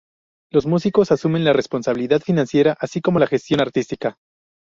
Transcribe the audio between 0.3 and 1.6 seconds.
Los músicos asumen la